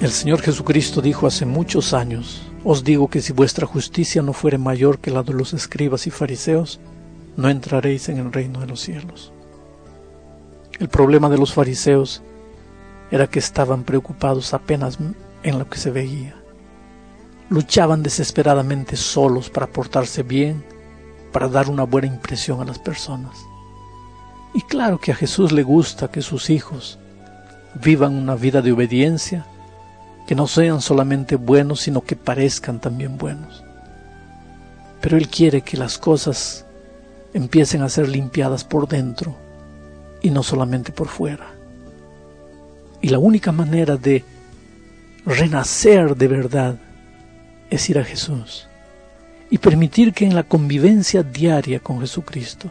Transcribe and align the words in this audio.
El 0.00 0.12
Señor 0.12 0.40
Jesucristo 0.40 1.02
dijo 1.02 1.26
hace 1.26 1.44
muchos 1.44 1.92
años, 1.92 2.40
os 2.64 2.84
digo 2.84 3.08
que 3.08 3.20
si 3.20 3.34
vuestra 3.34 3.66
justicia 3.66 4.22
no 4.22 4.32
fuere 4.32 4.56
mayor 4.56 4.98
que 4.98 5.10
la 5.10 5.22
de 5.22 5.34
los 5.34 5.52
escribas 5.52 6.06
y 6.06 6.10
fariseos, 6.10 6.80
no 7.36 7.50
entraréis 7.50 8.08
en 8.08 8.16
el 8.16 8.32
reino 8.32 8.60
de 8.60 8.66
los 8.66 8.80
cielos. 8.80 9.30
El 10.78 10.88
problema 10.88 11.28
de 11.28 11.36
los 11.36 11.52
fariseos 11.52 12.22
era 13.10 13.26
que 13.26 13.40
estaban 13.40 13.84
preocupados 13.84 14.54
apenas 14.54 14.96
en 15.42 15.58
lo 15.58 15.68
que 15.68 15.76
se 15.76 15.90
veía. 15.90 16.34
Luchaban 17.50 18.02
desesperadamente 18.02 18.96
solos 18.96 19.50
para 19.50 19.66
portarse 19.66 20.22
bien, 20.22 20.64
para 21.30 21.48
dar 21.48 21.68
una 21.68 21.84
buena 21.84 22.06
impresión 22.08 22.62
a 22.62 22.64
las 22.64 22.78
personas. 22.78 23.36
Y 24.54 24.62
claro 24.62 24.98
que 24.98 25.12
a 25.12 25.14
Jesús 25.14 25.52
le 25.52 25.62
gusta 25.62 26.10
que 26.10 26.22
sus 26.22 26.48
hijos 26.48 26.98
vivan 27.74 28.14
una 28.14 28.34
vida 28.34 28.62
de 28.62 28.72
obediencia, 28.72 29.44
que 30.26 30.34
no 30.34 30.46
sean 30.46 30.80
solamente 30.80 31.36
buenos, 31.36 31.80
sino 31.80 32.02
que 32.02 32.16
parezcan 32.16 32.80
también 32.80 33.18
buenos. 33.18 33.64
Pero 35.00 35.16
Él 35.16 35.28
quiere 35.28 35.62
que 35.62 35.76
las 35.76 35.98
cosas 35.98 36.64
empiecen 37.32 37.82
a 37.82 37.88
ser 37.88 38.08
limpiadas 38.08 38.64
por 38.64 38.88
dentro 38.88 39.34
y 40.20 40.30
no 40.30 40.42
solamente 40.42 40.92
por 40.92 41.08
fuera. 41.08 41.48
Y 43.00 43.08
la 43.08 43.18
única 43.18 43.52
manera 43.52 43.96
de 43.96 44.24
renacer 45.24 46.16
de 46.16 46.28
verdad 46.28 46.76
es 47.70 47.88
ir 47.88 47.98
a 47.98 48.04
Jesús 48.04 48.66
y 49.50 49.58
permitir 49.58 50.12
que 50.12 50.24
en 50.24 50.34
la 50.34 50.42
convivencia 50.42 51.22
diaria 51.22 51.80
con 51.80 52.00
Jesucristo 52.00 52.70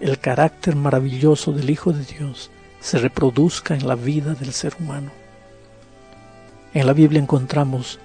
el 0.00 0.18
carácter 0.18 0.74
maravilloso 0.74 1.52
del 1.52 1.70
Hijo 1.70 1.92
de 1.92 2.04
Dios 2.04 2.50
se 2.80 2.98
reproduzca 2.98 3.74
en 3.74 3.86
la 3.86 3.94
vida 3.94 4.34
del 4.34 4.52
ser 4.52 4.74
humano. 4.80 5.21
En 6.74 6.86
la 6.86 6.92
Biblia 6.92 7.20
encontramos 7.20 7.98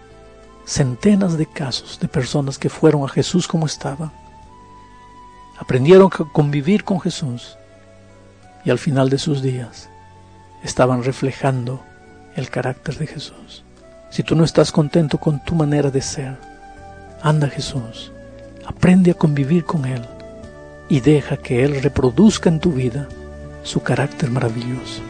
centenas 0.66 1.38
de 1.38 1.46
casos 1.46 2.00
de 2.00 2.08
personas 2.08 2.58
que 2.58 2.70
fueron 2.70 3.04
a 3.04 3.08
Jesús 3.08 3.48
como 3.48 3.66
estaba, 3.66 4.12
aprendieron 5.58 6.08
a 6.12 6.34
convivir 6.34 6.84
con 6.84 7.00
Jesús 7.00 7.58
y 8.66 8.70
al 8.70 8.78
final 8.78 9.10
de 9.10 9.18
sus 9.18 9.42
días 9.42 9.90
estaban 10.64 11.04
reflejando 11.04 11.82
el 12.36 12.50
carácter 12.50 12.98
de 12.98 13.08
Jesús. 13.08 13.64
Si 14.10 14.24
tú 14.24 14.36
no 14.36 14.44
estás 14.44 14.72
contento 14.72 15.18
con 15.18 15.44
tu 15.44 15.56
manera 15.56 15.90
de 15.90 16.02
ser, 16.02 16.38
anda 17.22 17.48
Jesús, 17.48 18.12
aprende 18.66 19.12
a 19.12 19.14
convivir 19.14 19.64
con 19.64 19.86
Él 19.86 20.06
y 20.90 21.00
deja 21.00 21.38
que 21.38 21.64
Él 21.64 21.82
reproduzca 21.82 22.50
en 22.50 22.60
tu 22.60 22.74
vida 22.74 23.08
su 23.64 23.82
carácter 23.82 24.30
maravilloso. 24.30 25.02